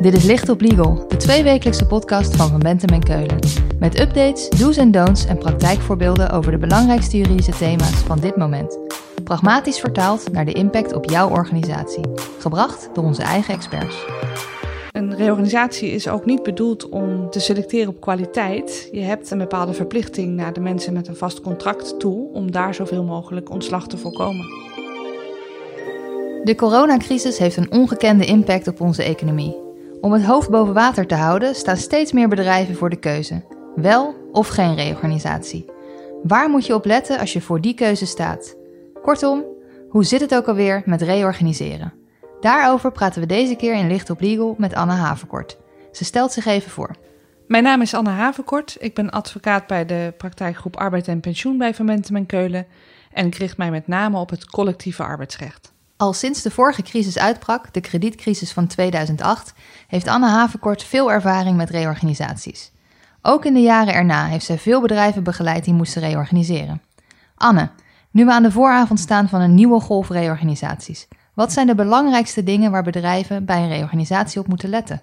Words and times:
Dit 0.00 0.14
is 0.14 0.24
Licht 0.24 0.48
op 0.48 0.60
Legal, 0.60 1.04
de 1.08 1.16
tweewekelijkse 1.16 1.86
podcast 1.86 2.36
van 2.36 2.48
Van 2.48 2.58
Bentem 2.58 2.94
en 2.94 3.02
Keulen. 3.02 3.38
Met 3.78 4.00
updates, 4.00 4.48
do's 4.48 4.76
en 4.76 4.90
don'ts 4.90 5.26
en 5.26 5.38
praktijkvoorbeelden 5.38 6.30
over 6.30 6.52
de 6.52 6.58
belangrijkste 6.58 7.16
juridische 7.16 7.52
thema's 7.52 7.94
van 7.94 8.18
dit 8.18 8.36
moment. 8.36 8.78
Pragmatisch 9.24 9.80
vertaald 9.80 10.32
naar 10.32 10.44
de 10.44 10.52
impact 10.52 10.92
op 10.92 11.10
jouw 11.10 11.30
organisatie. 11.30 12.04
Gebracht 12.38 12.88
door 12.92 13.04
onze 13.04 13.22
eigen 13.22 13.54
experts. 13.54 14.04
Een 14.92 15.16
reorganisatie 15.16 15.90
is 15.90 16.08
ook 16.08 16.24
niet 16.24 16.42
bedoeld 16.42 16.88
om 16.88 17.30
te 17.30 17.40
selecteren 17.40 17.88
op 17.88 18.00
kwaliteit. 18.00 18.88
Je 18.92 19.00
hebt 19.00 19.30
een 19.30 19.38
bepaalde 19.38 19.72
verplichting 19.72 20.36
naar 20.36 20.52
de 20.52 20.60
mensen 20.60 20.92
met 20.92 21.08
een 21.08 21.16
vast 21.16 21.40
contract 21.40 21.98
toe 21.98 22.32
om 22.32 22.50
daar 22.50 22.74
zoveel 22.74 23.04
mogelijk 23.04 23.50
ontslag 23.50 23.86
te 23.86 23.96
voorkomen. 23.96 24.46
De 26.44 26.54
coronacrisis 26.56 27.38
heeft 27.38 27.56
een 27.56 27.72
ongekende 27.72 28.24
impact 28.24 28.68
op 28.68 28.80
onze 28.80 29.02
economie. 29.02 29.68
Om 30.00 30.12
het 30.12 30.24
hoofd 30.24 30.50
boven 30.50 30.74
water 30.74 31.06
te 31.06 31.14
houden 31.14 31.54
staan 31.54 31.76
steeds 31.76 32.12
meer 32.12 32.28
bedrijven 32.28 32.76
voor 32.76 32.90
de 32.90 32.98
keuze: 32.98 33.42
wel 33.74 34.14
of 34.32 34.48
geen 34.48 34.74
reorganisatie. 34.74 35.70
Waar 36.22 36.50
moet 36.50 36.66
je 36.66 36.74
op 36.74 36.84
letten 36.84 37.18
als 37.18 37.32
je 37.32 37.40
voor 37.40 37.60
die 37.60 37.74
keuze 37.74 38.06
staat? 38.06 38.56
Kortom, 39.02 39.44
hoe 39.88 40.04
zit 40.04 40.20
het 40.20 40.34
ook 40.34 40.46
alweer 40.46 40.82
met 40.84 41.02
reorganiseren? 41.02 41.92
Daarover 42.40 42.92
praten 42.92 43.20
we 43.20 43.26
deze 43.26 43.54
keer 43.54 43.74
in 43.74 43.86
Licht 43.86 44.10
op 44.10 44.20
Legal 44.20 44.54
met 44.58 44.74
Anne 44.74 44.92
Havenkort. 44.92 45.58
Ze 45.92 46.04
stelt 46.04 46.32
zich 46.32 46.46
even 46.46 46.70
voor. 46.70 46.90
Mijn 47.46 47.62
naam 47.62 47.80
is 47.80 47.94
Anne 47.94 48.10
Havenkort. 48.10 48.76
Ik 48.78 48.94
ben 48.94 49.10
advocaat 49.10 49.66
bij 49.66 49.86
de 49.86 50.14
praktijkgroep 50.16 50.76
Arbeid 50.76 51.08
en 51.08 51.20
Pensioen 51.20 51.58
bij 51.58 51.74
Vermentem 51.74 52.16
en 52.16 52.26
Keulen. 52.26 52.66
En 53.12 53.26
ik 53.26 53.34
richt 53.34 53.56
mij 53.56 53.70
met 53.70 53.86
name 53.86 54.18
op 54.18 54.30
het 54.30 54.46
collectieve 54.46 55.02
arbeidsrecht. 55.02 55.72
Al 56.00 56.12
sinds 56.12 56.42
de 56.42 56.50
vorige 56.50 56.82
crisis 56.82 57.18
uitbrak, 57.18 57.72
de 57.72 57.80
kredietcrisis 57.80 58.52
van 58.52 58.66
2008, 58.66 59.52
heeft 59.86 60.08
Anne 60.08 60.28
Havenkort 60.28 60.82
veel 60.82 61.12
ervaring 61.12 61.56
met 61.56 61.70
reorganisaties. 61.70 62.72
Ook 63.22 63.44
in 63.44 63.54
de 63.54 63.60
jaren 63.60 63.94
erna 63.94 64.26
heeft 64.26 64.44
zij 64.44 64.58
veel 64.58 64.80
bedrijven 64.80 65.22
begeleid 65.22 65.64
die 65.64 65.74
moesten 65.74 66.02
reorganiseren. 66.02 66.82
Anne, 67.34 67.70
nu 68.10 68.24
we 68.24 68.32
aan 68.32 68.42
de 68.42 68.50
vooravond 68.50 69.00
staan 69.00 69.28
van 69.28 69.40
een 69.40 69.54
nieuwe 69.54 69.80
golf 69.80 70.08
reorganisaties, 70.08 71.08
wat 71.34 71.52
zijn 71.52 71.66
de 71.66 71.74
belangrijkste 71.74 72.42
dingen 72.42 72.70
waar 72.70 72.82
bedrijven 72.82 73.44
bij 73.44 73.62
een 73.62 73.68
reorganisatie 73.68 74.40
op 74.40 74.46
moeten 74.46 74.68
letten? 74.68 75.02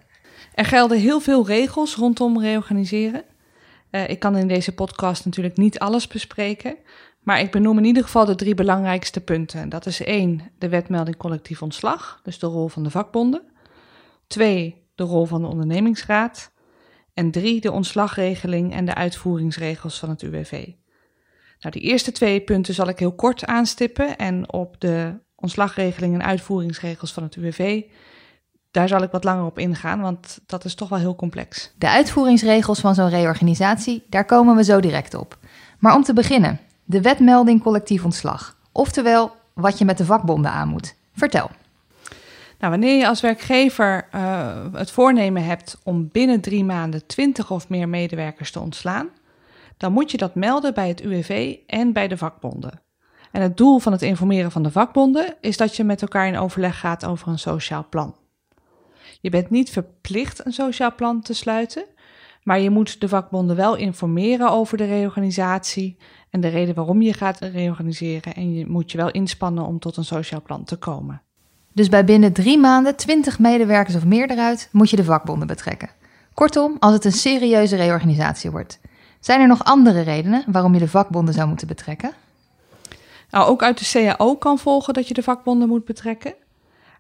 Er 0.54 0.66
gelden 0.66 1.00
heel 1.00 1.20
veel 1.20 1.46
regels 1.46 1.96
rondom 1.96 2.42
reorganiseren. 2.42 3.24
Uh, 3.92 4.10
ik 4.10 4.20
kan 4.20 4.38
in 4.38 4.48
deze 4.48 4.74
podcast 4.74 5.26
natuurlijk 5.26 5.58
niet 5.58 5.80
alles 5.80 6.08
bespreken, 6.08 6.76
maar 7.28 7.40
ik 7.40 7.52
benoem 7.52 7.78
in 7.78 7.86
ieder 7.86 8.04
geval 8.04 8.26
de 8.26 8.36
drie 8.36 8.56
belangrijkste 8.56 9.22
punten. 9.22 9.70
Dat 9.70 9.86
is 9.86 10.04
één, 10.04 10.42
de 10.58 10.70
wetmelding 10.70 11.18
collectief 11.18 11.62
ontslag, 11.62 12.20
dus 12.24 12.40
de 12.40 12.48
rol 12.48 12.68
van 12.68 12.84
de 12.84 12.90
vakbonden. 12.90 13.42
Twee, 14.28 14.88
de 14.96 15.04
rol 15.04 15.26
van 15.26 15.42
de 15.42 15.48
ondernemingsraad. 15.48 16.52
En 17.14 17.32
drie, 17.32 17.62
de 17.62 17.72
ontslagregeling 17.72 18.74
en 18.74 18.86
de 18.86 18.94
uitvoeringsregels 18.94 20.00
van 20.00 20.10
het 20.10 20.22
UWV. 20.22 20.52
Nou, 21.60 21.80
die 21.80 21.82
eerste 21.82 22.12
twee 22.12 22.42
punten 22.42 22.74
zal 22.74 22.88
ik 22.88 23.00
heel 23.00 23.16
kort 23.16 23.46
aanstippen 23.46 24.18
en 24.18 24.54
op 24.54 24.76
de 24.80 25.20
ontslagregeling 25.36 26.14
en 26.14 26.24
uitvoeringsregels 26.24 27.12
van 27.14 27.24
het 27.24 27.36
UWV, 27.36 27.84
daar 28.72 28.88
zal 28.88 29.02
ik 29.02 29.12
wat 29.12 29.24
langer 29.24 29.46
op 29.46 29.60
ingaan, 29.60 30.02
want 30.02 30.40
dat 30.46 30.66
is 30.66 30.76
toch 30.76 30.90
wel 30.90 31.00
heel 31.00 31.16
complex. 31.16 31.74
De 31.78 31.90
uitvoeringsregels 31.90 32.80
van 32.80 32.96
zo'n 32.96 33.10
reorganisatie, 33.10 34.06
daar 34.10 34.26
komen 34.26 34.56
we 34.56 34.64
zo 34.64 34.80
direct 34.80 35.14
op. 35.14 35.38
Maar 35.80 35.96
om 35.96 36.04
te 36.04 36.14
beginnen, 36.14 36.60
de 36.90 37.02
wetmelding 37.02 37.62
collectief 37.62 38.04
ontslag. 38.04 38.58
Oftewel, 38.72 39.32
wat 39.54 39.78
je 39.78 39.86
met 39.86 39.98
de 39.98 40.06
vakbonden 40.06 40.52
aan 40.52 40.68
moet. 40.68 40.96
Vertel. 41.14 41.50
Nou, 42.60 42.72
wanneer 42.72 42.98
je 42.98 43.08
als 43.08 43.22
werkgever 43.22 44.08
uh, 44.16 44.66
het 44.74 44.92
voornemen 44.92 45.44
hebt 45.44 45.78
om 45.84 46.10
binnen 46.12 46.42
drie 46.42 46.64
maanden 46.64 47.06
20 47.06 47.52
of 47.52 47.70
meer 47.70 47.90
medewerkers 47.90 48.52
te 48.52 48.60
ontslaan, 48.60 49.10
dan 49.78 49.92
moet 49.92 50.12
je 50.12 50.18
dat 50.18 50.36
melden 50.36 50.74
bij 50.74 50.88
het 50.88 51.02
UWV 51.02 51.56
en 51.68 51.94
bij 51.94 52.08
de 52.08 52.18
vakbonden. 52.18 52.82
En 53.32 53.42
het 53.42 53.58
doel 53.58 53.80
van 53.80 53.92
het 53.92 54.02
informeren 54.02 54.52
van 54.52 54.64
de 54.64 54.72
vakbonden 54.72 55.36
is 55.42 55.58
dat 55.58 55.76
je 55.76 55.84
met 55.84 56.02
elkaar 56.02 56.28
in 56.28 56.38
overleg 56.38 56.80
gaat 56.80 57.06
over 57.06 57.28
een 57.28 57.40
sociaal 57.40 57.86
plan. 57.90 58.16
Je 59.22 59.30
bent 59.30 59.50
niet 59.50 59.70
verplicht 59.70 60.46
een 60.46 60.54
sociaal 60.54 60.96
plan 60.96 61.22
te 61.22 61.34
sluiten, 61.34 61.86
maar 62.48 62.60
je 62.60 62.70
moet 62.70 63.02
de 63.02 63.08
vakbonden 63.08 63.56
wel 63.56 63.76
informeren 63.76 64.52
over 64.52 64.78
de 64.78 64.86
reorganisatie 64.86 65.98
en 66.30 66.42
de 66.42 66.48
reden 66.48 66.76
waarom 66.76 67.02
je 67.02 67.14
gaat 67.14 67.40
reorganiseren. 67.40 68.34
En 68.34 68.54
je 68.54 68.68
moet 68.68 68.92
je 68.92 68.98
wel 68.98 69.12
inspannen 69.12 69.66
om 69.66 69.80
tot 69.80 69.98
een 69.98 70.06
sociaal 70.06 70.42
plan 70.42 70.64
te 70.64 70.76
komen. 70.76 71.22
Dus 71.74 71.90
bij 71.90 72.06
binnen 72.06 72.34
drie 72.34 72.58
maanden 72.58 72.96
20 72.96 73.40
medewerkers 73.40 73.96
of 73.96 74.06
meer 74.06 74.32
eruit 74.32 74.70
moet 74.72 74.90
je 74.90 74.96
de 74.96 75.04
vakbonden 75.04 75.48
betrekken. 75.48 75.90
Kortom, 76.34 76.76
als 76.80 76.94
het 76.94 77.06
een 77.06 77.12
serieuze 77.12 77.76
reorganisatie 77.76 78.52
wordt. 78.52 78.80
Zijn 79.20 79.42
er 79.42 79.48
nog 79.48 79.64
andere 79.64 80.02
redenen 80.02 80.44
waarom 80.48 80.74
je 80.74 80.80
de 80.80 80.88
vakbonden 80.88 81.34
zou 81.34 81.48
moeten 81.48 81.68
betrekken? 81.68 82.12
Nou, 83.30 83.48
ook 83.48 83.64
uit 83.64 83.78
de 83.78 84.16
CAO 84.16 84.36
kan 84.36 84.58
volgen 84.58 84.94
dat 84.94 85.08
je 85.08 85.14
de 85.14 85.24
vakbonden 85.24 85.68
moet 85.68 85.86
betrekken. 85.86 86.34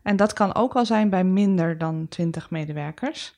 En 0.02 0.16
dat 0.16 0.34
kan 0.34 0.56
ook 0.56 0.76
al 0.76 0.86
zijn 0.86 1.10
bij 1.10 1.24
minder 1.24 1.78
dan 1.78 2.06
20 2.10 2.50
medewerkers. 2.50 3.36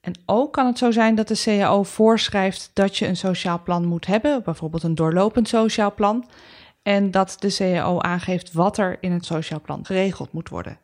En 0.00 0.12
ook 0.26 0.52
kan 0.52 0.66
het 0.66 0.78
zo 0.78 0.90
zijn 0.90 1.14
dat 1.14 1.28
de 1.28 1.42
CAO 1.44 1.82
voorschrijft 1.82 2.70
dat 2.72 2.96
je 2.96 3.06
een 3.06 3.16
sociaal 3.16 3.62
plan 3.62 3.84
moet 3.84 4.06
hebben, 4.06 4.42
bijvoorbeeld 4.42 4.82
een 4.82 4.94
doorlopend 4.94 5.48
sociaal 5.48 5.94
plan. 5.94 6.28
En 6.82 7.10
dat 7.10 7.36
de 7.38 7.54
CAO 7.56 7.98
aangeeft 7.98 8.52
wat 8.52 8.78
er 8.78 8.96
in 9.00 9.12
het 9.12 9.24
sociaal 9.24 9.60
plan 9.60 9.86
geregeld 9.86 10.32
moet 10.32 10.48
worden. 10.48 10.78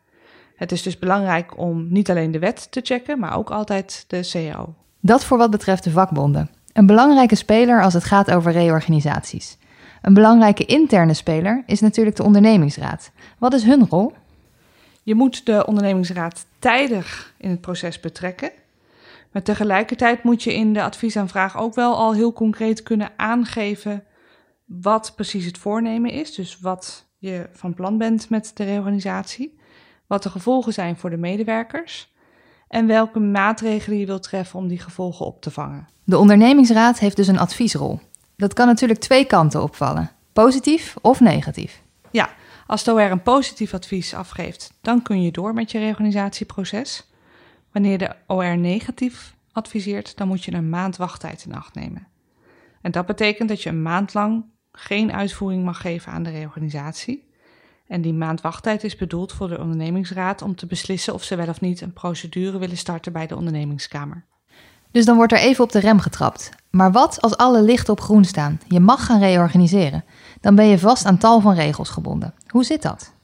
Het 0.55 0.71
is 0.71 0.81
dus 0.81 0.99
belangrijk 0.99 1.57
om 1.57 1.87
niet 1.89 2.09
alleen 2.09 2.31
de 2.31 2.39
wet 2.39 2.71
te 2.71 2.81
checken, 2.83 3.19
maar 3.19 3.37
ook 3.37 3.49
altijd 3.49 4.05
de 4.07 4.29
CAO. 4.31 4.73
Dat 4.99 5.23
voor 5.23 5.37
wat 5.37 5.51
betreft 5.51 5.83
de 5.83 5.91
vakbonden. 5.91 6.49
Een 6.73 6.85
belangrijke 6.85 7.35
speler 7.35 7.83
als 7.83 7.93
het 7.93 8.03
gaat 8.03 8.31
over 8.31 8.51
reorganisaties. 8.51 9.57
Een 10.01 10.13
belangrijke 10.13 10.65
interne 10.65 11.13
speler 11.13 11.63
is 11.65 11.79
natuurlijk 11.79 12.15
de 12.15 12.23
ondernemingsraad. 12.23 13.11
Wat 13.37 13.53
is 13.53 13.63
hun 13.63 13.87
rol? 13.89 14.13
Je 15.03 15.15
moet 15.15 15.45
de 15.45 15.65
ondernemingsraad 15.65 16.45
tijdig 16.59 17.33
in 17.37 17.49
het 17.49 17.61
proces 17.61 17.99
betrekken. 17.99 18.51
Maar 19.31 19.43
tegelijkertijd 19.43 20.23
moet 20.23 20.43
je 20.43 20.53
in 20.53 20.73
de 20.73 20.83
adviesaanvraag 20.83 21.57
ook 21.57 21.75
wel 21.75 21.95
al 21.95 22.13
heel 22.13 22.33
concreet 22.33 22.83
kunnen 22.83 23.11
aangeven 23.17 24.03
wat 24.65 25.13
precies 25.15 25.45
het 25.45 25.57
voornemen 25.57 26.11
is. 26.11 26.35
Dus 26.35 26.59
wat 26.59 27.05
je 27.17 27.49
van 27.51 27.73
plan 27.73 27.97
bent 27.97 28.29
met 28.29 28.51
de 28.53 28.63
reorganisatie, 28.63 29.59
wat 30.07 30.23
de 30.23 30.29
gevolgen 30.29 30.73
zijn 30.73 30.97
voor 30.97 31.09
de 31.09 31.17
medewerkers 31.17 32.15
en 32.67 32.87
welke 32.87 33.19
maatregelen 33.19 33.99
je 33.99 34.05
wilt 34.05 34.23
treffen 34.23 34.59
om 34.59 34.67
die 34.67 34.79
gevolgen 34.79 35.25
op 35.25 35.41
te 35.41 35.51
vangen. 35.51 35.87
De 36.03 36.17
ondernemingsraad 36.17 36.99
heeft 36.99 37.15
dus 37.15 37.27
een 37.27 37.39
adviesrol. 37.39 37.99
Dat 38.35 38.53
kan 38.53 38.67
natuurlijk 38.67 38.99
twee 38.99 39.25
kanten 39.25 39.61
opvallen: 39.63 40.11
positief 40.33 40.95
of 41.01 41.19
negatief. 41.19 41.81
Ja, 42.11 42.29
als 42.67 42.83
de 42.83 42.91
OR 42.91 43.01
een 43.01 43.21
positief 43.21 43.73
advies 43.73 44.13
afgeeft, 44.13 44.73
dan 44.81 45.01
kun 45.01 45.21
je 45.21 45.31
door 45.31 45.53
met 45.53 45.71
je 45.71 45.79
reorganisatieproces. 45.79 47.07
Wanneer 47.77 47.97
de 47.97 48.15
OR 48.27 48.57
negatief 48.57 49.35
adviseert, 49.51 50.17
dan 50.17 50.27
moet 50.27 50.43
je 50.43 50.53
een 50.53 50.69
maand 50.69 50.97
wachttijd 50.97 51.45
in 51.45 51.55
acht 51.55 51.75
nemen. 51.75 52.07
En 52.81 52.91
dat 52.91 53.05
betekent 53.05 53.49
dat 53.49 53.63
je 53.63 53.69
een 53.69 53.81
maand 53.81 54.13
lang 54.13 54.45
geen 54.71 55.11
uitvoering 55.11 55.63
mag 55.63 55.81
geven 55.81 56.11
aan 56.11 56.23
de 56.23 56.29
reorganisatie. 56.29 57.29
En 57.87 58.01
die 58.01 58.13
maand 58.13 58.41
wachttijd 58.41 58.83
is 58.83 58.95
bedoeld 58.95 59.31
voor 59.31 59.47
de 59.47 59.59
ondernemingsraad 59.59 60.41
om 60.41 60.55
te 60.55 60.65
beslissen 60.65 61.13
of 61.13 61.23
ze 61.23 61.35
wel 61.35 61.47
of 61.47 61.61
niet 61.61 61.81
een 61.81 61.93
procedure 61.93 62.57
willen 62.57 62.77
starten 62.77 63.13
bij 63.13 63.27
de 63.27 63.35
ondernemingskamer. 63.35 64.25
Dus 64.91 65.05
dan 65.05 65.15
wordt 65.15 65.31
er 65.31 65.39
even 65.39 65.63
op 65.63 65.71
de 65.71 65.79
rem 65.79 65.99
getrapt. 65.99 66.49
Maar 66.69 66.91
wat 66.91 67.21
als 67.21 67.37
alle 67.37 67.61
lichten 67.61 67.93
op 67.93 68.01
groen 68.01 68.25
staan? 68.25 68.59
Je 68.67 68.79
mag 68.79 69.05
gaan 69.05 69.19
reorganiseren. 69.19 70.03
Dan 70.41 70.55
ben 70.55 70.65
je 70.65 70.79
vast 70.79 71.05
aan 71.05 71.17
tal 71.17 71.41
van 71.41 71.53
regels 71.53 71.89
gebonden. 71.89 72.33
Hoe 72.47 72.63
zit 72.63 72.81
dat? 72.81 73.15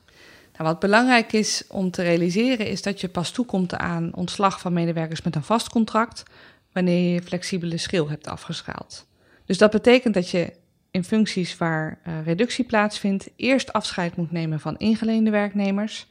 Nou, 0.58 0.70
wat 0.70 0.80
belangrijk 0.80 1.34
is 1.34 1.64
om 1.68 1.92
te 1.92 2.02
realiseren 2.02 2.68
is 2.68 2.82
dat 2.82 3.02
je 3.02 3.08
pas 3.08 3.32
toekomt 3.32 3.76
aan 3.76 4.16
ontslag 4.16 4.60
van 4.60 4.74
medewerkers 4.74 5.22
met 5.22 5.36
een 5.36 5.44
vast 5.44 5.70
contract 5.70 6.24
wanneer 6.72 7.14
je 7.14 7.22
flexibele 7.22 7.78
schil 7.78 8.10
hebt 8.10 8.28
afgeschaald. 8.28 9.06
Dus 9.46 9.58
dat 9.58 9.72
betekent 9.72 10.14
dat 10.14 10.30
je 10.30 10.54
in 10.92 11.04
functies 11.04 11.58
waar 11.58 12.00
uh, 12.08 12.26
reductie 12.26 12.66
plaatsvindt 12.66 13.30
eerst 13.36 13.74
afscheid 13.74 14.16
moet 14.16 14.32
nemen 14.32 14.60
van 14.60 14.78
ingeleende 14.78 15.30
werknemers, 15.30 16.08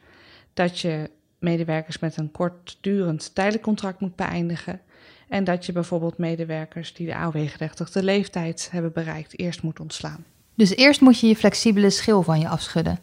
dat 0.55 0.81
je 0.81 1.11
medewerkers 1.39 1.99
met 1.99 2.17
een 2.17 2.31
kortdurend 2.31 3.35
tijdelijk 3.35 3.63
contract 3.63 4.01
moet 4.01 4.17
beëindigen 4.17 4.81
en 5.29 5.45
dat 5.45 5.67
je 5.67 5.73
bijvoorbeeld 5.73 6.19
medewerkers 6.19 6.95
die 6.95 7.07
de 7.07 7.15
AOW-gerechtigde 7.15 8.03
leeftijd 8.03 8.69
hebben 8.73 8.93
bereikt 8.93 9.39
eerst 9.39 9.63
moet 9.63 9.81
ontslaan. 9.81 10.25
Dus 10.55 10.77
eerst 10.77 11.01
moet 11.01 11.21
je 11.21 11.27
je 11.27 11.37
flexibele 11.37 11.91
schil 11.91 12.23
van 12.23 12.41
je 12.41 12.49
afschudden. 12.49 12.99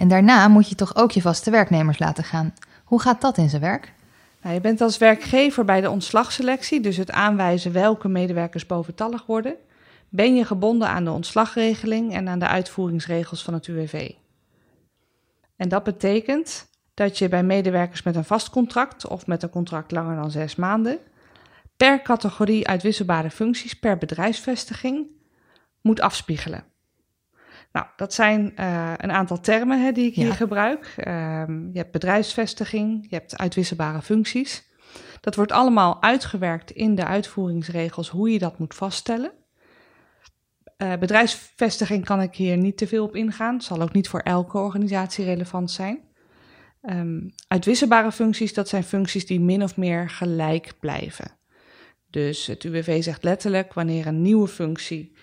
En 0.00 0.08
daarna 0.08 0.48
moet 0.48 0.68
je 0.68 0.74
toch 0.74 0.96
ook 0.96 1.10
je 1.10 1.20
vaste 1.20 1.50
werknemers 1.50 1.98
laten 1.98 2.24
gaan. 2.24 2.54
Hoe 2.84 3.00
gaat 3.00 3.20
dat 3.20 3.38
in 3.38 3.48
zijn 3.48 3.62
werk? 3.62 3.92
Nou, 4.42 4.54
je 4.54 4.60
bent 4.60 4.80
als 4.80 4.98
werkgever 4.98 5.64
bij 5.64 5.80
de 5.80 5.90
ontslagselectie, 5.90 6.80
dus 6.80 6.96
het 6.96 7.10
aanwijzen 7.10 7.72
welke 7.72 8.08
medewerkers 8.08 8.66
boventallig 8.66 9.26
worden, 9.26 9.56
ben 10.08 10.34
je 10.34 10.44
gebonden 10.44 10.88
aan 10.88 11.04
de 11.04 11.10
ontslagregeling 11.10 12.12
en 12.14 12.28
aan 12.28 12.38
de 12.38 12.46
uitvoeringsregels 12.46 13.42
van 13.42 13.54
het 13.54 13.66
UWV. 13.66 14.10
En 15.56 15.68
dat 15.68 15.82
betekent 15.82 16.66
dat 16.94 17.18
je 17.18 17.28
bij 17.28 17.42
medewerkers 17.42 18.02
met 18.02 18.16
een 18.16 18.24
vast 18.24 18.50
contract 18.50 19.06
of 19.06 19.26
met 19.26 19.42
een 19.42 19.50
contract 19.50 19.90
langer 19.90 20.16
dan 20.16 20.30
zes 20.30 20.56
maanden 20.56 20.98
per 21.76 22.02
categorie 22.02 22.68
uitwisselbare 22.68 23.30
functies 23.30 23.78
per 23.78 23.98
bedrijfsvestiging 23.98 25.06
moet 25.80 26.00
afspiegelen. 26.00 26.64
Nou, 27.72 27.86
dat 27.96 28.14
zijn 28.14 28.52
uh, 28.56 28.92
een 28.96 29.12
aantal 29.12 29.40
termen 29.40 29.84
hè, 29.84 29.92
die 29.92 30.06
ik 30.06 30.14
hier 30.14 30.32
gebruik. 30.32 30.94
Um, 30.98 31.70
je 31.72 31.78
hebt 31.78 31.92
bedrijfsvestiging, 31.92 33.06
je 33.08 33.16
hebt 33.16 33.38
uitwisselbare 33.38 34.02
functies. 34.02 34.68
Dat 35.20 35.34
wordt 35.34 35.52
allemaal 35.52 36.02
uitgewerkt 36.02 36.70
in 36.70 36.94
de 36.94 37.04
uitvoeringsregels 37.04 38.08
hoe 38.08 38.30
je 38.30 38.38
dat 38.38 38.58
moet 38.58 38.74
vaststellen. 38.74 39.32
Uh, 40.78 40.96
bedrijfsvestiging 40.96 42.04
kan 42.04 42.20
ik 42.20 42.34
hier 42.34 42.56
niet 42.56 42.76
te 42.76 42.86
veel 42.86 43.04
op 43.04 43.16
ingaan. 43.16 43.60
Zal 43.60 43.80
ook 43.80 43.92
niet 43.92 44.08
voor 44.08 44.20
elke 44.20 44.58
organisatie 44.58 45.24
relevant 45.24 45.70
zijn. 45.70 46.00
Um, 46.82 47.34
uitwisselbare 47.48 48.12
functies, 48.12 48.54
dat 48.54 48.68
zijn 48.68 48.84
functies 48.84 49.26
die 49.26 49.40
min 49.40 49.62
of 49.62 49.76
meer 49.76 50.10
gelijk 50.10 50.72
blijven. 50.80 51.38
Dus 52.10 52.46
het 52.46 52.64
UWV 52.64 53.02
zegt 53.02 53.24
letterlijk 53.24 53.74
wanneer 53.74 54.06
een 54.06 54.22
nieuwe 54.22 54.48
functie 54.48 55.16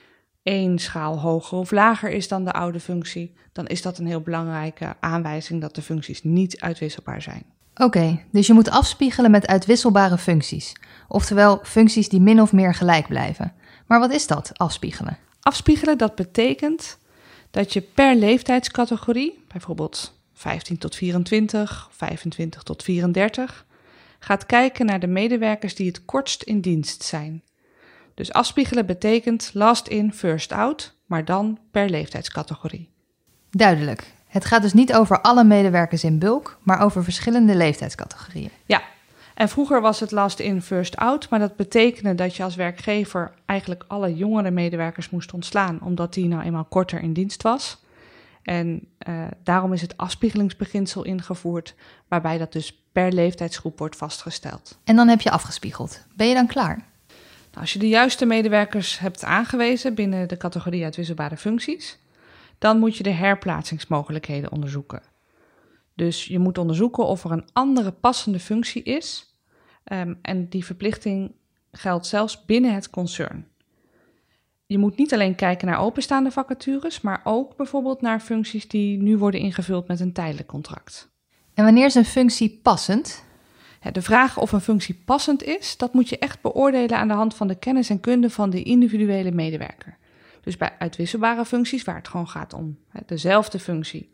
één 0.48 0.80
schaal 0.80 1.20
hoger 1.20 1.58
of 1.58 1.72
lager 1.72 2.10
is 2.10 2.28
dan 2.28 2.44
de 2.46 2.52
oude 2.52 2.80
functie, 2.80 3.34
dan 3.52 3.68
is 3.68 3.82
dat 3.82 3.98
een 3.98 4.08
heel 4.08 4.22
belangrijke 4.22 4.96
aanwijzing 5.00 5.62
dat 5.62 5.76
de 5.76 5.82
functies 5.82 6.24
niet 6.24 6.60
uitwisselbaar 6.60 7.22
zijn. 7.22 7.44
Oké, 7.76 8.24
dus 8.32 8.48
je 8.48 8.54
moet 8.54 8.70
afspiegelen 8.70 9.32
met 9.32 9.48
uitwisselbare 9.48 10.18
functies, 10.18 10.74
oftewel 11.08 11.60
functies 11.64 12.10
die 12.10 12.22
min 12.22 12.42
of 12.42 12.54
meer 12.54 12.74
gelijk 12.74 13.08
blijven. 13.08 13.54
Maar 13.86 14.00
wat 14.00 14.12
is 14.12 14.28
dat, 14.28 14.52
afspiegelen? 14.54 15.18
Afspiegelen, 15.42 15.98
dat 15.98 16.16
betekent 16.16 16.98
dat 17.52 17.74
je 17.74 17.82
per 17.82 18.16
leeftijdscategorie, 18.16 19.44
bijvoorbeeld 19.48 20.14
15 20.34 20.78
tot 20.78 20.96
24, 20.96 21.90
25 21.92 22.64
tot 22.64 22.84
34, 22.84 23.66
gaat 24.20 24.46
kijken 24.46 24.86
naar 24.86 25.00
de 25.00 25.08
medewerkers 25.08 25.76
die 25.76 25.88
het 25.88 26.06
kortst 26.06 26.44
in 26.44 26.62
dienst 26.62 27.04
zijn. 27.04 27.42
Dus 28.18 28.34
afspiegelen 28.34 28.86
betekent 28.86 29.50
last 29.54 29.88
in, 29.88 30.14
first 30.14 30.52
out, 30.52 30.94
maar 31.06 31.26
dan 31.26 31.60
per 31.72 31.90
leeftijdscategorie. 31.90 32.90
Duidelijk. 33.50 34.14
Het 34.28 34.46
gaat 34.46 34.62
dus 34.62 34.74
niet 34.74 34.94
over 34.94 35.22
alle 35.22 35.44
medewerkers 35.44 36.04
in 36.04 36.20
bulk, 36.20 36.60
maar 36.64 36.82
over 36.82 37.04
verschillende 37.04 37.56
leeftijdscategorieën. 37.56 38.50
Ja, 38.66 38.82
en 39.34 39.50
vroeger 39.50 39.82
was 39.82 40.00
het 40.00 40.12
last 40.12 40.40
in, 40.40 40.62
first 40.62 40.96
out, 40.96 41.30
maar 41.30 41.40
dat 41.40 41.56
betekende 41.56 42.16
dat 42.16 42.36
je 42.36 42.44
als 42.44 42.56
werkgever 42.56 43.34
eigenlijk 43.46 43.84
alle 43.88 44.16
jongere 44.16 44.52
medewerkers 44.52 45.10
moest 45.10 45.34
ontslaan, 45.34 45.82
omdat 45.82 46.14
die 46.14 46.28
nou 46.28 46.44
eenmaal 46.44 46.66
korter 46.66 47.02
in 47.02 47.14
dienst 47.14 47.42
was. 47.42 47.84
En 48.44 48.88
uh, 49.08 49.24
daarom 49.44 49.74
is 49.74 49.82
het 49.82 49.98
afspiegelingsbeginsel 49.98 51.04
ingevoerd, 51.04 51.76
waarbij 52.08 52.38
dat 52.38 52.52
dus 52.52 52.84
per 52.92 53.12
leeftijdsgroep 53.12 53.80
wordt 53.80 53.96
vastgesteld. 53.96 54.78
En 54.84 54.96
dan 54.96 55.08
heb 55.08 55.22
je 55.22 55.32
afgespiegeld. 55.32 56.04
Ben 56.16 56.28
je 56.28 56.34
dan 56.34 56.48
klaar? 56.48 56.86
Als 57.60 57.74
je 57.74 57.80
de 57.80 57.88
juiste 57.88 58.26
medewerkers 58.26 59.00
hebt 59.00 59.24
aangewezen 59.24 59.96
binnen 59.96 60.28
de 60.28 60.38
categorie 60.38 60.84
uitwisselbare 60.84 61.38
functies, 61.38 61.98
dan 62.58 62.80
moet 62.80 62.98
je 62.98 63.04
de 63.04 63.10
herplaatsingsmogelijkheden 63.10 64.52
onderzoeken. 64.52 65.02
Dus 65.96 66.26
je 66.26 66.40
moet 66.40 66.58
onderzoeken 66.58 67.06
of 67.06 67.24
er 67.24 67.32
een 67.32 67.48
andere 67.54 67.92
passende 67.92 68.40
functie 68.40 68.84
is. 68.84 69.36
Um, 69.94 70.20
en 70.22 70.50
die 70.50 70.66
verplichting 70.66 71.32
geldt 71.72 72.06
zelfs 72.06 72.46
binnen 72.46 72.74
het 72.74 72.90
concern. 72.90 73.48
Je 74.66 74.78
moet 74.78 74.98
niet 74.98 75.14
alleen 75.14 75.36
kijken 75.36 75.68
naar 75.68 75.80
openstaande 75.80 76.32
vacatures, 76.32 77.02
maar 77.02 77.22
ook 77.24 77.56
bijvoorbeeld 77.56 78.02
naar 78.02 78.20
functies 78.20 78.68
die 78.68 78.98
nu 78.98 79.18
worden 79.18 79.40
ingevuld 79.40 79.88
met 79.88 80.00
een 80.00 80.14
tijdelijk 80.14 80.48
contract. 80.48 81.10
En 81.54 81.64
wanneer 81.64 81.86
is 81.86 81.96
een 81.96 82.06
functie 82.06 82.60
passend? 82.64 83.26
De 83.92 84.02
vraag 84.02 84.38
of 84.38 84.52
een 84.52 84.62
functie 84.62 85.02
passend 85.06 85.44
is, 85.44 85.78
dat 85.78 85.94
moet 85.94 86.10
je 86.10 86.20
echt 86.20 86.42
beoordelen 86.42 86.98
aan 86.98 87.08
de 87.08 87.14
hand 87.14 87.36
van 87.36 87.48
de 87.48 87.56
kennis 87.56 87.90
en 87.90 88.00
kunde 88.00 88.30
van 88.30 88.50
de 88.50 88.64
individuele 88.64 89.32
medewerker. 89.32 89.98
Dus 90.42 90.58
bij 90.58 90.76
uitwisselbare 90.80 91.46
functies, 91.46 91.84
waar 91.84 91.96
het 91.96 92.08
gewoon 92.08 92.28
gaat 92.28 92.54
om 92.54 92.78
dezelfde 93.06 93.60
functie, 93.60 94.12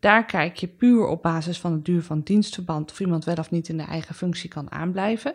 daar 0.00 0.24
kijk 0.24 0.56
je 0.56 0.66
puur 0.66 1.06
op 1.06 1.22
basis 1.22 1.60
van 1.60 1.72
het 1.72 1.84
duur 1.84 2.02
van 2.02 2.20
dienstverband 2.20 2.90
of 2.90 3.00
iemand 3.00 3.24
wel 3.24 3.34
of 3.34 3.50
niet 3.50 3.68
in 3.68 3.76
de 3.76 3.82
eigen 3.82 4.14
functie 4.14 4.48
kan 4.48 4.72
aanblijven. 4.72 5.34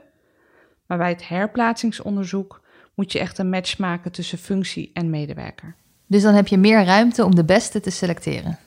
Maar 0.85 0.97
bij 0.97 1.09
het 1.09 1.27
herplaatsingsonderzoek 1.27 2.61
moet 2.93 3.11
je 3.11 3.19
echt 3.19 3.37
een 3.37 3.49
match 3.49 3.77
maken 3.77 4.11
tussen 4.11 4.37
functie 4.37 4.91
en 4.93 5.09
medewerker. 5.09 5.75
Dus 6.07 6.21
dan 6.21 6.33
heb 6.33 6.47
je 6.47 6.57
meer 6.57 6.83
ruimte 6.83 7.25
om 7.25 7.35
de 7.35 7.45
beste 7.45 7.79
te 7.79 7.89
selecteren. 7.89 8.57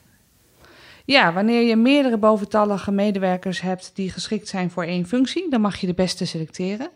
Ja, 1.09 1.33
wanneer 1.33 1.61
je 1.61 1.75
meerdere 1.75 2.17
boventallige 2.17 2.91
medewerkers 2.91 3.61
hebt 3.61 3.91
die 3.93 4.11
geschikt 4.11 4.47
zijn 4.47 4.71
voor 4.71 4.83
één 4.83 5.07
functie, 5.07 5.49
dan 5.49 5.61
mag 5.61 5.77
je 5.77 5.87
de 5.87 5.93
beste 5.93 6.25
selecteren. 6.25 6.89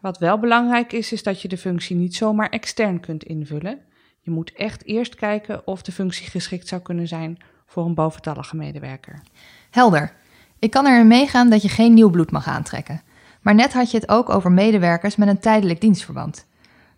Wat 0.00 0.18
wel 0.18 0.38
belangrijk 0.38 0.92
is, 0.92 1.12
is 1.12 1.22
dat 1.22 1.42
je 1.42 1.48
de 1.48 1.58
functie 1.58 1.96
niet 1.96 2.14
zomaar 2.14 2.48
extern 2.48 3.00
kunt 3.00 3.24
invullen. 3.24 3.78
Je 4.20 4.30
moet 4.30 4.52
echt 4.52 4.84
eerst 4.84 5.14
kijken 5.14 5.66
of 5.66 5.82
de 5.82 5.92
functie 5.92 6.26
geschikt 6.26 6.68
zou 6.68 6.82
kunnen 6.82 7.08
zijn 7.08 7.38
voor 7.66 7.84
een 7.84 7.94
boventallige 7.94 8.56
medewerker. 8.56 9.20
Helder. 9.70 10.12
Ik 10.58 10.70
kan 10.70 10.86
erin 10.86 11.06
meegaan 11.06 11.50
dat 11.50 11.62
je 11.62 11.68
geen 11.68 11.94
nieuw 11.94 12.10
bloed 12.10 12.30
mag 12.30 12.46
aantrekken. 12.46 13.02
Maar 13.42 13.54
net 13.54 13.72
had 13.72 13.90
je 13.90 13.98
het 13.98 14.08
ook 14.08 14.30
over 14.30 14.52
medewerkers 14.52 15.16
met 15.16 15.28
een 15.28 15.40
tijdelijk 15.40 15.80
dienstverband. 15.80 16.46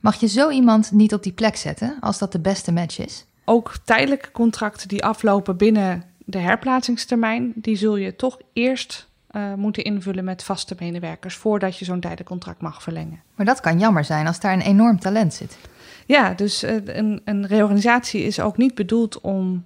Mag 0.01 0.21
je 0.21 0.29
zo 0.29 0.51
iemand 0.51 0.93
niet 0.93 1.15
op 1.15 1.23
die 1.23 1.33
plek 1.33 1.56
zetten 1.56 1.97
als 2.01 2.19
dat 2.19 2.33
de 2.33 2.41
beste 2.41 2.73
match 2.73 2.99
is? 2.99 3.27
Ook 3.44 3.75
tijdelijke 3.85 4.31
contracten 4.31 4.89
die 4.89 5.05
aflopen 5.05 5.56
binnen 5.56 6.17
de 6.31 6.39
herplaatsingstermijn, 6.39 7.53
die 7.55 7.77
zul 7.77 7.97
je 7.97 8.17
toch 8.17 8.39
eerst 8.53 9.09
uh, 9.31 9.55
moeten 9.55 9.85
invullen 9.85 10.25
met 10.25 10.45
vaste 10.45 10.77
medewerkers 10.79 11.35
voordat 11.35 11.79
je 11.79 11.85
zo'n 11.85 12.01
tijdelijk 12.01 12.29
contract 12.29 12.61
mag 12.61 12.83
verlengen. 12.83 13.23
Maar 13.35 13.47
dat 13.47 13.61
kan 13.61 13.79
jammer 13.79 14.05
zijn 14.05 14.27
als 14.27 14.41
daar 14.41 14.53
een 14.53 14.61
enorm 14.61 14.99
talent 14.99 15.35
zit. 15.35 15.59
Ja, 16.07 16.35
dus 16.35 16.65
uh, 16.65 16.71
een, 16.85 17.21
een, 17.25 17.47
reorganisatie 17.47 18.23
is 18.23 18.41
ook 18.41 18.57
niet 18.57 18.75
bedoeld 18.75 19.21
om 19.21 19.65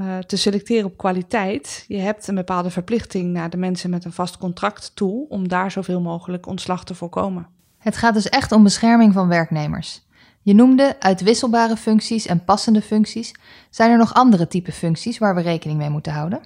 uh, 0.00 0.18
te 0.18 0.36
selecteren 0.36 0.84
op 0.84 0.96
kwaliteit. 0.96 1.84
Je 1.88 1.98
hebt 1.98 2.28
een 2.28 2.34
bepaalde 2.34 2.70
verplichting 2.70 3.32
naar 3.32 3.50
de 3.50 3.56
mensen 3.56 3.90
met 3.90 4.04
een 4.04 4.12
vast 4.12 4.38
contract 4.38 4.92
toe 4.94 5.28
om 5.28 5.48
daar 5.48 5.70
zoveel 5.70 6.00
mogelijk 6.00 6.46
ontslag 6.46 6.84
te 6.84 6.94
voorkomen. 6.94 7.46
Het 7.78 7.96
gaat 7.96 8.14
dus 8.14 8.28
echt 8.28 8.52
om 8.52 8.62
bescherming 8.62 9.12
van 9.12 9.28
werknemers. 9.28 10.06
Je 10.42 10.54
noemde 10.54 10.96
uitwisselbare 10.98 11.76
functies 11.76 12.26
en 12.26 12.44
passende 12.44 12.82
functies. 12.82 13.34
Zijn 13.70 13.90
er 13.90 13.98
nog 13.98 14.14
andere 14.14 14.48
type 14.48 14.72
functies 14.72 15.18
waar 15.18 15.34
we 15.34 15.40
rekening 15.40 15.78
mee 15.78 15.90
moeten 15.90 16.12
houden? 16.12 16.40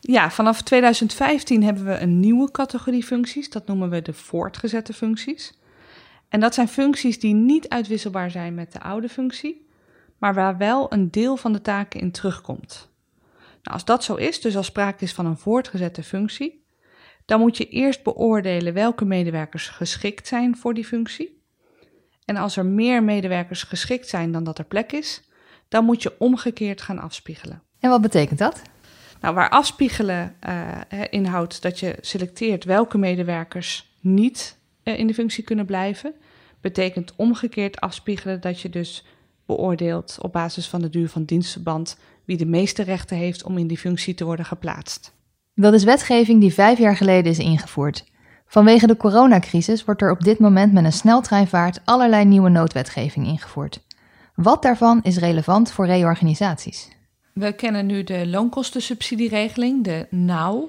Ja, 0.00 0.30
vanaf 0.30 0.62
2015 0.62 1.62
hebben 1.62 1.84
we 1.84 1.98
een 1.98 2.20
nieuwe 2.20 2.50
categorie 2.50 3.04
functies. 3.04 3.50
Dat 3.50 3.66
noemen 3.66 3.90
we 3.90 4.02
de 4.02 4.12
voortgezette 4.12 4.92
functies. 4.92 5.60
En 6.28 6.40
dat 6.40 6.54
zijn 6.54 6.68
functies 6.68 7.20
die 7.20 7.34
niet 7.34 7.68
uitwisselbaar 7.68 8.30
zijn 8.30 8.54
met 8.54 8.72
de 8.72 8.80
oude 8.80 9.08
functie, 9.08 9.66
maar 10.18 10.34
waar 10.34 10.56
wel 10.56 10.92
een 10.92 11.10
deel 11.10 11.36
van 11.36 11.52
de 11.52 11.60
taken 11.60 12.00
in 12.00 12.10
terugkomt. 12.10 12.88
Nou, 13.62 13.76
als 13.76 13.84
dat 13.84 14.04
zo 14.04 14.14
is, 14.14 14.40
dus 14.40 14.56
als 14.56 14.66
sprake 14.66 15.04
is 15.04 15.12
van 15.12 15.26
een 15.26 15.38
voortgezette 15.38 16.02
functie, 16.02 16.64
dan 17.24 17.40
moet 17.40 17.56
je 17.56 17.68
eerst 17.68 18.02
beoordelen 18.02 18.74
welke 18.74 19.04
medewerkers 19.04 19.68
geschikt 19.68 20.26
zijn 20.26 20.56
voor 20.56 20.74
die 20.74 20.84
functie. 20.84 21.41
En 22.24 22.36
als 22.36 22.56
er 22.56 22.66
meer 22.66 23.02
medewerkers 23.02 23.62
geschikt 23.62 24.08
zijn 24.08 24.32
dan 24.32 24.44
dat 24.44 24.58
er 24.58 24.64
plek 24.64 24.92
is, 24.92 25.22
dan 25.68 25.84
moet 25.84 26.02
je 26.02 26.14
omgekeerd 26.18 26.82
gaan 26.82 26.98
afspiegelen. 26.98 27.62
En 27.80 27.90
wat 27.90 28.00
betekent 28.00 28.38
dat? 28.38 28.62
Nou, 29.20 29.34
waar 29.34 29.48
afspiegelen 29.48 30.34
uh, 30.46 30.78
inhoudt 31.10 31.62
dat 31.62 31.80
je 31.80 31.96
selecteert 32.00 32.64
welke 32.64 32.98
medewerkers 32.98 33.96
niet 34.00 34.58
uh, 34.84 34.98
in 34.98 35.06
de 35.06 35.14
functie 35.14 35.44
kunnen 35.44 35.66
blijven, 35.66 36.14
betekent 36.60 37.12
omgekeerd 37.16 37.80
afspiegelen 37.80 38.40
dat 38.40 38.60
je 38.60 38.70
dus 38.70 39.04
beoordeelt 39.46 40.18
op 40.20 40.32
basis 40.32 40.68
van 40.68 40.80
de 40.80 40.88
duur 40.88 41.08
van 41.08 41.24
dienstverband 41.24 41.98
wie 42.24 42.36
de 42.36 42.46
meeste 42.46 42.82
rechten 42.82 43.16
heeft 43.16 43.44
om 43.44 43.58
in 43.58 43.66
die 43.66 43.78
functie 43.78 44.14
te 44.14 44.24
worden 44.24 44.44
geplaatst. 44.44 45.14
Dat 45.54 45.74
is 45.74 45.84
wetgeving 45.84 46.40
die 46.40 46.52
vijf 46.52 46.78
jaar 46.78 46.96
geleden 46.96 47.30
is 47.32 47.38
ingevoerd. 47.38 48.04
Vanwege 48.52 48.86
de 48.86 48.96
coronacrisis 48.96 49.84
wordt 49.84 50.02
er 50.02 50.10
op 50.10 50.20
dit 50.20 50.38
moment 50.38 50.72
met 50.72 50.84
een 50.84 50.92
sneltreinvaart 50.92 51.80
allerlei 51.84 52.24
nieuwe 52.24 52.48
noodwetgeving 52.48 53.26
ingevoerd. 53.26 53.80
Wat 54.34 54.62
daarvan 54.62 55.00
is 55.02 55.18
relevant 55.18 55.72
voor 55.72 55.86
reorganisaties? 55.86 56.88
We 57.34 57.52
kennen 57.52 57.86
nu 57.86 58.04
de 58.04 58.26
loonkostensubsidieregeling, 58.26 59.84
de 59.84 60.06
NOW. 60.10 60.64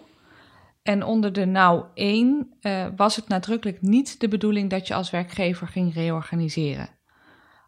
En 0.84 1.04
onder 1.04 1.34
de 1.34 1.46
NOW 1.46 1.84
1 1.94 2.54
uh, 2.62 2.86
was 2.96 3.16
het 3.16 3.28
nadrukkelijk 3.28 3.82
niet 3.82 4.20
de 4.20 4.28
bedoeling 4.28 4.70
dat 4.70 4.88
je 4.88 4.94
als 4.94 5.10
werkgever 5.10 5.68
ging 5.68 5.94
reorganiseren. 5.94 6.90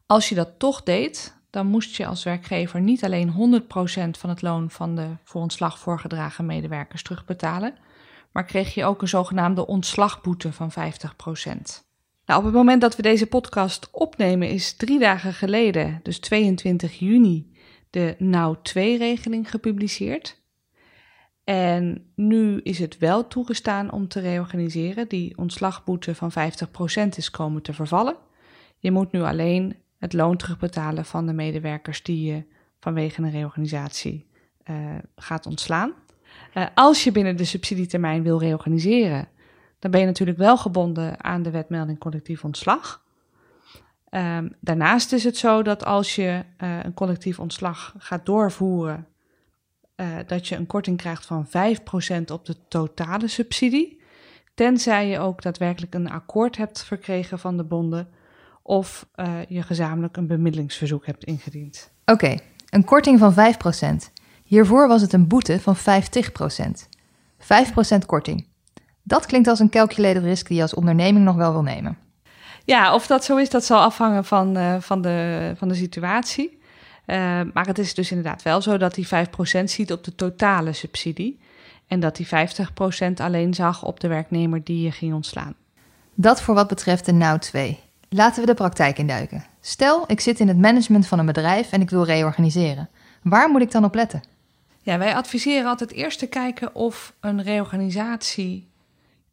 Als 0.06 0.30
je 0.30 0.36
dat 0.36 0.60
toch 0.60 0.84
deed, 0.84 1.36
dan 1.50 1.68
moest 1.68 1.96
je 1.96 2.06
als 2.06 2.24
werkgever 2.24 2.82
niet 2.82 3.04
alleen 3.04 3.62
100% 3.62 4.20
van 4.20 4.30
het 4.30 4.42
loon 4.42 4.70
van 4.70 4.96
de 4.96 5.08
voor 5.24 5.42
ontslag 5.42 5.80
voorgedragen 5.80 6.46
medewerkers 6.46 7.04
terugbetalen, 7.04 7.74
maar 8.36 8.46
kreeg 8.46 8.74
je 8.74 8.86
ook 8.86 9.02
een 9.02 9.08
zogenaamde 9.08 9.68
ontslagboete 9.68 10.52
van 10.52 10.72
50%. 10.72 10.76
Nou, 12.26 12.40
op 12.40 12.46
het 12.46 12.54
moment 12.54 12.82
dat 12.82 12.96
we 12.96 13.02
deze 13.02 13.28
podcast 13.28 13.90
opnemen 13.92 14.50
is 14.50 14.74
drie 14.74 15.00
dagen 15.00 15.34
geleden, 15.34 16.00
dus 16.04 16.20
22 16.20 17.00
juni, 17.00 17.52
de 17.90 18.16
NOW 18.18 18.56
2-regeling 18.56 19.50
gepubliceerd. 19.50 20.42
En 21.44 22.12
nu 22.16 22.60
is 22.62 22.80
het 22.80 22.98
wel 22.98 23.28
toegestaan 23.28 23.92
om 23.92 24.08
te 24.08 24.20
reorganiseren. 24.20 25.08
Die 25.08 25.38
ontslagboete 25.38 26.16
van 26.16 26.32
50% 26.32 26.36
is 27.16 27.32
komen 27.32 27.62
te 27.62 27.74
vervallen. 27.74 28.16
Je 28.78 28.92
moet 28.92 29.12
nu 29.12 29.22
alleen 29.22 29.76
het 29.98 30.14
loon 30.14 30.38
terugbetalen 30.38 31.06
van 31.06 31.26
de 31.26 31.34
medewerkers 31.34 32.04
die 32.04 32.34
je 32.34 32.44
vanwege 32.80 33.22
een 33.22 33.32
reorganisatie 33.32 34.28
uh, 34.66 34.76
gaat 35.16 35.46
ontslaan. 35.46 35.94
Uh, 36.54 36.66
als 36.74 37.04
je 37.04 37.12
binnen 37.12 37.38
de 37.38 37.44
subsidietermijn 37.44 38.24
wil 38.24 38.40
reorganiseren, 38.40 39.28
dan 39.80 39.92
ben 39.92 40.00
je 40.00 40.06
natuurlijk 40.06 40.38
wel 40.38 40.58
gebonden 40.58 41.24
aan 41.24 41.44
de 41.44 41.52
wetmelding 41.52 42.00
collectief 42.00 42.44
ontslag. 42.44 43.04
Um, 44.10 44.56
daarnaast 44.60 45.14
is 45.14 45.24
het 45.24 45.38
zo 45.38 45.62
dat 45.62 45.86
als 45.86 46.16
je 46.16 46.44
uh, 46.64 46.84
een 46.84 46.94
collectief 46.94 47.40
ontslag 47.40 47.96
gaat 47.98 48.26
doorvoeren, 48.26 49.08
dat 50.28 50.48
je 50.48 50.56
een 50.56 50.68
korting 50.68 50.98
krijgt 50.98 51.26
van 51.26 51.48
5% 51.48 51.52
op 52.32 52.46
de 52.46 52.56
totale 52.68 53.28
subsidie. 53.28 54.02
Tenzij 54.54 55.08
je 55.08 55.20
ook 55.20 55.42
daadwerkelijk 55.42 55.94
een 55.94 56.10
akkoord 56.10 56.58
hebt 56.58 56.84
verkregen 56.84 57.40
van 57.40 57.58
de 57.58 57.64
bonden 57.64 58.08
of 58.62 59.08
je 59.48 59.62
gezamenlijk 59.62 60.18
een 60.18 60.28
bemiddelingsverzoek 60.28 61.06
hebt 61.06 61.24
ingediend. 61.24 61.92
Oké, 62.06 62.36
een 62.70 62.86
korting 62.86 63.20
van 63.20 63.34
5%. 63.34 64.12
Hiervoor 64.46 64.88
was 64.88 65.02
het 65.02 65.14
een 65.14 65.28
boete 65.28 65.60
van 65.60 65.76
50%. 65.76 65.80
5% 67.40 68.06
korting. 68.06 68.48
Dat 69.04 69.26
klinkt 69.26 69.48
als 69.48 69.60
een 69.60 69.70
calculated 69.70 70.24
risk 70.24 70.48
die 70.48 70.56
je 70.56 70.62
als 70.62 70.74
onderneming 70.74 71.26
nog 71.26 71.36
wel 71.36 71.52
wil 71.52 71.64
nemen. 71.64 71.98
Ja, 72.66 72.94
of 72.94 73.08
dat 73.08 73.24
zo 73.24 73.38
is, 73.38 73.50
dat 73.50 73.66
zal 73.66 73.80
afhangen 73.80 74.26
van, 74.26 74.58
uh, 74.58 74.76
van, 74.80 75.02
de, 75.02 75.52
van 75.58 75.68
de 75.68 75.76
situatie. 75.76 76.60
Uh, 77.06 77.42
maar 77.54 77.66
het 77.66 77.80
is 77.80 77.94
dus 77.94 78.10
inderdaad 78.10 78.42
wel 78.42 78.62
zo 78.62 78.78
dat 78.78 78.96
die 78.96 79.08
5% 79.08 79.10
ziet 79.64 79.92
op 79.92 80.04
de 80.04 80.16
totale 80.16 80.74
subsidie. 80.74 81.40
En 81.88 82.00
dat 82.00 82.16
die 82.16 82.28
50% 82.28 82.30
alleen 83.16 83.54
zag 83.54 83.84
op 83.84 84.00
de 84.00 84.08
werknemer 84.08 84.64
die 84.64 84.82
je 84.82 84.92
ging 84.92 85.14
ontslaan. 85.14 85.56
Dat 86.14 86.42
voor 86.42 86.56
wat 86.56 86.68
betreft 86.68 87.06
de 87.06 87.14
NOW 87.14 87.40
2. 87.40 87.80
Laten 88.10 88.42
we 88.42 88.48
de 88.48 88.54
praktijk 88.54 88.98
induiken. 88.98 89.46
Stel, 89.62 90.04
ik 90.08 90.20
zit 90.20 90.40
in 90.40 90.48
het 90.48 90.58
management 90.58 91.08
van 91.08 91.20
een 91.20 91.26
bedrijf 91.26 91.72
en 91.72 91.82
ik 91.82 91.90
wil 91.90 92.04
reorganiseren. 92.04 92.90
Waar 93.22 93.50
moet 93.50 93.62
ik 93.62 93.72
dan 93.72 93.84
op 93.84 93.96
letten? 93.96 94.24
Ja, 94.86 94.98
wij 94.98 95.16
adviseren 95.16 95.70
altijd 95.70 95.92
eerst 95.92 96.20
te 96.20 96.28
kijken 96.28 96.76
of 96.76 97.16
een 97.20 97.44
reorganisatie 97.44 98.72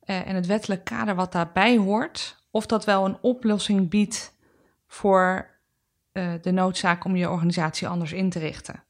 eh, 0.01 0.29
en 0.29 0.35
het 0.35 0.47
wettelijk 0.47 0.85
kader 0.85 1.15
wat 1.15 1.33
daarbij 1.33 1.77
hoort, 1.77 2.45
of 2.51 2.67
dat 2.67 2.85
wel 2.85 3.05
een 3.05 3.19
oplossing 3.21 3.89
biedt 3.89 4.35
voor 4.87 5.51
eh, 6.13 6.33
de 6.43 6.51
noodzaak 6.51 7.05
om 7.05 7.17
je 7.17 7.31
organisatie 7.31 7.89
anders 7.89 8.13
in 8.13 8.31
te 8.31 8.39
richten. 8.39 8.83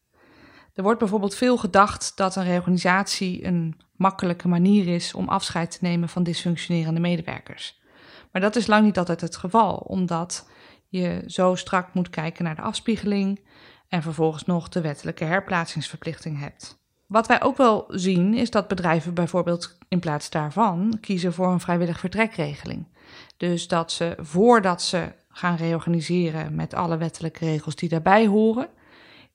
Er 0.75 0.83
wordt 0.83 0.99
bijvoorbeeld 0.99 1.35
veel 1.35 1.57
gedacht 1.57 2.13
dat 2.17 2.37
een 2.37 2.45
reorganisatie 2.45 3.45
een 3.45 3.81
makkelijke 3.97 4.49
manier 4.49 4.95
is 4.95 5.15
om 5.15 5.29
afscheid 5.29 5.71
te 5.71 5.79
nemen 5.81 6.09
van 6.09 6.23
dysfunctionerende 6.23 7.01
medewerkers. 7.01 7.81
Maar 8.33 8.43
dat 8.43 8.57
is 8.57 8.67
lang 8.67 8.85
niet 8.85 8.99
altijd 8.99 9.21
het 9.21 9.37
geval, 9.37 9.75
omdat 9.75 10.49
je 10.89 11.23
zo 11.27 11.55
strak 11.55 11.95
moet 11.95 12.11
kijken 12.11 12.45
naar 12.45 12.57
de 12.57 12.63
afspiegeling 12.63 13.41
en 13.93 14.03
vervolgens 14.03 14.45
nog 14.45 14.69
de 14.69 14.81
wettelijke 14.81 15.25
herplaatsingsverplichting 15.25 16.39
hebt. 16.39 16.79
Wat 17.07 17.27
wij 17.27 17.43
ook 17.43 17.57
wel 17.57 17.85
zien 17.89 18.35
is 18.35 18.51
dat 18.51 18.69
bedrijven 18.69 19.15
bijvoorbeeld 19.15 19.79
in 19.89 19.99
plaats 19.99 20.31
daarvan 20.31 20.99
kiezen 21.01 21.33
voor 21.33 21.53
een 21.53 21.61
vrijwillig 21.61 21.99
vertrekregeling. 21.99 22.87
Dus 23.37 23.69
dat 23.69 23.93
ze 23.93 24.17
voordat 24.21 24.83
ze 24.83 25.13
gaan 25.29 25.57
reorganiseren 25.57 26.55
met 26.55 26.75
alle 26.75 26.97
wettelijke 26.97 27.45
regels 27.45 27.75
die 27.75 27.89
daarbij 27.89 28.27
horen, 28.27 28.69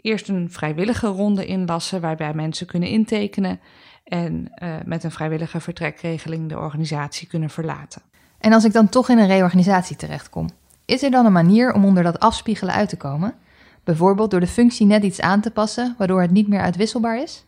eerst 0.01 0.29
een 0.29 0.51
vrijwillige 0.51 1.07
ronde 1.07 1.45
inlassen 1.45 2.01
waarbij 2.01 2.33
mensen 2.33 2.67
kunnen 2.67 2.89
intekenen 2.89 3.59
en 4.03 4.51
uh, 4.63 4.75
met 4.85 5.03
een 5.03 5.11
vrijwillige 5.11 5.59
vertrekregeling 5.59 6.49
de 6.49 6.57
organisatie 6.57 7.27
kunnen 7.27 7.49
verlaten. 7.49 8.01
En 8.39 8.53
als 8.53 8.63
ik 8.63 8.73
dan 8.73 8.89
toch 8.89 9.09
in 9.09 9.17
een 9.17 9.27
reorganisatie 9.27 9.95
terechtkom, 9.95 10.49
is 10.85 11.03
er 11.03 11.11
dan 11.11 11.25
een 11.25 11.31
manier 11.31 11.73
om 11.73 11.85
onder 11.85 12.03
dat 12.03 12.19
afspiegelen 12.19 12.73
uit 12.73 12.89
te 12.89 12.97
komen? 12.97 13.35
Bijvoorbeeld 13.87 14.31
door 14.31 14.39
de 14.39 14.47
functie 14.47 14.85
net 14.85 15.03
iets 15.03 15.21
aan 15.21 15.41
te 15.41 15.51
passen, 15.51 15.95
waardoor 15.97 16.21
het 16.21 16.31
niet 16.31 16.47
meer 16.47 16.59
uitwisselbaar 16.59 17.21
is? 17.21 17.43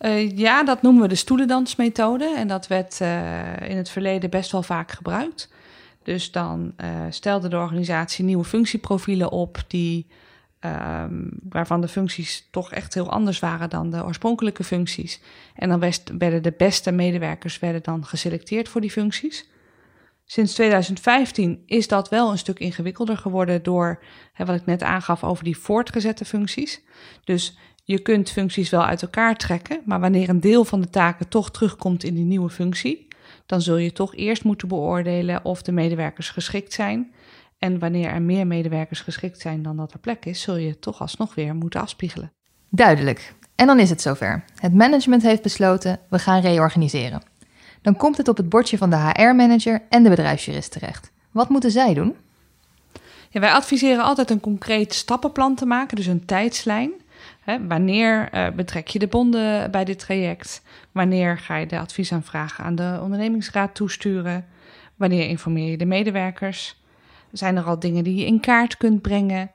Uh, 0.00 0.36
ja, 0.36 0.64
dat 0.64 0.82
noemen 0.82 1.02
we 1.02 1.08
de 1.08 1.14
stoelendansmethode. 1.14 2.34
En 2.36 2.48
dat 2.48 2.66
werd 2.66 3.00
uh, 3.02 3.70
in 3.70 3.76
het 3.76 3.88
verleden 3.88 4.30
best 4.30 4.52
wel 4.52 4.62
vaak 4.62 4.90
gebruikt. 4.90 5.48
Dus 6.02 6.30
dan 6.30 6.72
uh, 6.80 6.88
stelde 7.10 7.48
de 7.48 7.56
organisatie 7.56 8.24
nieuwe 8.24 8.44
functieprofielen 8.44 9.30
op 9.30 9.64
die, 9.66 10.06
um, 10.60 11.30
waarvan 11.48 11.80
de 11.80 11.88
functies 11.88 12.48
toch 12.50 12.72
echt 12.72 12.94
heel 12.94 13.10
anders 13.10 13.38
waren 13.38 13.70
dan 13.70 13.90
de 13.90 14.04
oorspronkelijke 14.04 14.64
functies. 14.64 15.20
En 15.54 15.68
dan 15.68 15.92
werden 16.18 16.42
de 16.42 16.54
beste 16.56 16.90
medewerkers 16.90 17.58
werden 17.58 17.82
dan 17.82 18.04
geselecteerd 18.04 18.68
voor 18.68 18.80
die 18.80 18.90
functies. 18.90 19.48
Sinds 20.30 20.54
2015 20.54 21.62
is 21.66 21.88
dat 21.88 22.08
wel 22.08 22.30
een 22.30 22.38
stuk 22.38 22.58
ingewikkelder 22.58 23.16
geworden 23.16 23.62
door 23.62 24.02
hè, 24.32 24.44
wat 24.44 24.56
ik 24.56 24.66
net 24.66 24.82
aangaf 24.82 25.24
over 25.24 25.44
die 25.44 25.58
voortgezette 25.58 26.24
functies. 26.24 26.82
Dus 27.24 27.58
je 27.84 27.98
kunt 27.98 28.30
functies 28.30 28.70
wel 28.70 28.84
uit 28.84 29.02
elkaar 29.02 29.36
trekken, 29.36 29.80
maar 29.84 30.00
wanneer 30.00 30.28
een 30.28 30.40
deel 30.40 30.64
van 30.64 30.80
de 30.80 30.90
taken 30.90 31.28
toch 31.28 31.50
terugkomt 31.50 32.04
in 32.04 32.14
die 32.14 32.24
nieuwe 32.24 32.50
functie, 32.50 33.08
dan 33.46 33.60
zul 33.60 33.76
je 33.76 33.92
toch 33.92 34.14
eerst 34.14 34.44
moeten 34.44 34.68
beoordelen 34.68 35.44
of 35.44 35.62
de 35.62 35.72
medewerkers 35.72 36.30
geschikt 36.30 36.72
zijn. 36.72 37.12
En 37.58 37.78
wanneer 37.78 38.08
er 38.08 38.22
meer 38.22 38.46
medewerkers 38.46 39.00
geschikt 39.00 39.40
zijn 39.40 39.62
dan 39.62 39.76
dat 39.76 39.92
er 39.92 39.98
plek 39.98 40.24
is, 40.24 40.40
zul 40.40 40.56
je 40.56 40.78
toch 40.78 41.00
alsnog 41.00 41.34
weer 41.34 41.54
moeten 41.54 41.80
afspiegelen. 41.80 42.32
Duidelijk. 42.70 43.34
En 43.54 43.66
dan 43.66 43.78
is 43.78 43.90
het 43.90 44.00
zover. 44.00 44.44
Het 44.54 44.74
management 44.74 45.22
heeft 45.22 45.42
besloten, 45.42 46.00
we 46.08 46.18
gaan 46.18 46.40
reorganiseren 46.40 47.27
dan 47.88 47.96
komt 47.96 48.16
het 48.16 48.28
op 48.28 48.36
het 48.36 48.48
bordje 48.48 48.78
van 48.78 48.90
de 48.90 48.96
HR-manager 48.96 49.82
en 49.88 50.02
de 50.02 50.08
bedrijfsjurist 50.08 50.72
terecht. 50.72 51.12
Wat 51.30 51.48
moeten 51.48 51.70
zij 51.70 51.94
doen? 51.94 52.16
Ja, 53.30 53.40
wij 53.40 53.52
adviseren 53.52 54.04
altijd 54.04 54.30
een 54.30 54.40
concreet 54.40 54.94
stappenplan 54.94 55.54
te 55.54 55.66
maken, 55.66 55.96
dus 55.96 56.06
een 56.06 56.24
tijdslijn. 56.24 56.90
wanneer 57.68 58.34
uh, 58.34 58.50
betrek 58.50 58.88
je 58.88 58.98
de 58.98 59.06
bonden 59.06 59.70
bij 59.70 59.84
dit 59.84 59.98
traject? 59.98 60.62
Wanneer 60.92 61.38
ga 61.38 61.56
je 61.56 61.66
de 61.66 61.78
adviesaanvraag 61.78 62.60
aan 62.60 62.74
de 62.74 62.98
ondernemingsraad 63.02 63.74
toesturen? 63.74 64.46
Wanneer 64.96 65.28
informeer 65.28 65.70
je 65.70 65.76
de 65.76 65.86
medewerkers? 65.86 66.82
Zijn 67.32 67.56
er 67.56 67.64
al 67.64 67.78
dingen 67.78 68.04
die 68.04 68.14
je 68.14 68.26
in 68.26 68.40
kaart 68.40 68.76
kunt 68.76 69.02
brengen? 69.02 69.50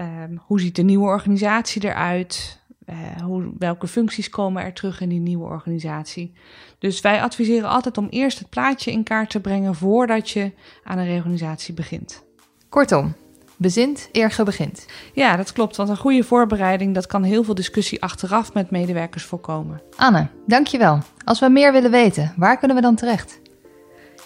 Um, 0.00 0.40
hoe 0.46 0.60
ziet 0.60 0.76
de 0.76 0.82
nieuwe 0.82 1.06
organisatie 1.06 1.84
eruit? 1.84 2.61
Uh, 2.90 3.22
hoe, 3.22 3.52
welke 3.58 3.86
functies 3.86 4.28
komen 4.28 4.62
er 4.62 4.72
terug 4.72 5.00
in 5.00 5.08
die 5.08 5.20
nieuwe 5.20 5.44
organisatie? 5.44 6.32
Dus 6.78 7.00
wij 7.00 7.22
adviseren 7.22 7.68
altijd 7.68 7.98
om 7.98 8.06
eerst 8.10 8.38
het 8.38 8.48
plaatje 8.48 8.90
in 8.92 9.02
kaart 9.02 9.30
te 9.30 9.40
brengen 9.40 9.74
voordat 9.74 10.30
je 10.30 10.52
aan 10.84 10.98
een 10.98 11.06
reorganisatie 11.06 11.74
begint. 11.74 12.24
Kortom, 12.68 13.14
bezint 13.56 14.08
eer 14.12 14.36
begint. 14.44 14.86
Ja, 15.12 15.36
dat 15.36 15.52
klopt, 15.52 15.76
want 15.76 15.88
een 15.88 15.96
goede 15.96 16.24
voorbereiding 16.24 16.94
dat 16.94 17.06
kan 17.06 17.22
heel 17.22 17.44
veel 17.44 17.54
discussie 17.54 18.02
achteraf 18.02 18.54
met 18.54 18.70
medewerkers 18.70 19.24
voorkomen. 19.24 19.82
Anne, 19.96 20.26
dankjewel. 20.46 20.98
Als 21.24 21.40
we 21.40 21.48
meer 21.48 21.72
willen 21.72 21.90
weten, 21.90 22.34
waar 22.36 22.58
kunnen 22.58 22.76
we 22.76 22.82
dan 22.82 22.94
terecht? 22.94 23.40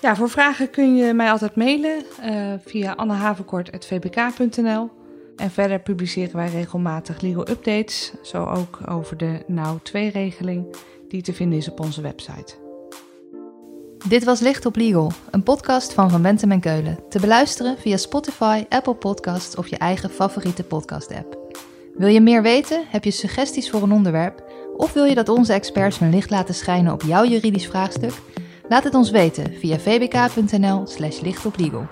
Ja, 0.00 0.16
voor 0.16 0.30
vragen 0.30 0.70
kun 0.70 0.96
je 0.96 1.12
mij 1.12 1.30
altijd 1.30 1.56
mailen 1.56 2.02
uh, 2.24 2.52
via 2.64 2.92
annehavenkort.vbk.nl. 2.92 4.90
En 5.36 5.50
verder 5.50 5.80
publiceren 5.80 6.36
wij 6.36 6.48
regelmatig 6.48 7.20
legal 7.20 7.48
updates, 7.48 8.12
zo 8.22 8.44
ook 8.44 8.78
over 8.88 9.16
de 9.16 9.42
NOW 9.46 9.78
2-regeling, 9.78 10.76
die 11.08 11.22
te 11.22 11.32
vinden 11.32 11.58
is 11.58 11.70
op 11.70 11.80
onze 11.80 12.00
website. 12.00 12.54
Dit 14.08 14.24
was 14.24 14.40
Licht 14.40 14.66
op 14.66 14.76
Legal, 14.76 15.12
een 15.30 15.42
podcast 15.42 15.92
van 15.92 16.10
Van 16.10 16.22
Bentem 16.22 16.50
en 16.50 16.60
Keulen. 16.60 16.98
Te 17.08 17.20
beluisteren 17.20 17.78
via 17.78 17.96
Spotify, 17.96 18.64
Apple 18.68 18.94
Podcasts 18.94 19.56
of 19.56 19.68
je 19.68 19.76
eigen 19.76 20.10
favoriete 20.10 20.64
podcast-app. 20.64 21.38
Wil 21.94 22.08
je 22.08 22.20
meer 22.20 22.42
weten? 22.42 22.84
Heb 22.88 23.04
je 23.04 23.10
suggesties 23.10 23.70
voor 23.70 23.82
een 23.82 23.92
onderwerp? 23.92 24.44
Of 24.76 24.92
wil 24.92 25.04
je 25.04 25.14
dat 25.14 25.28
onze 25.28 25.52
experts 25.52 25.98
hun 25.98 26.10
licht 26.10 26.30
laten 26.30 26.54
schijnen 26.54 26.92
op 26.92 27.02
jouw 27.02 27.24
juridisch 27.24 27.66
vraagstuk? 27.66 28.12
Laat 28.68 28.84
het 28.84 28.94
ons 28.94 29.10
weten 29.10 29.54
via 29.54 29.78
vbk.nl/slash 29.78 31.20
lichtoplegal. 31.20 31.86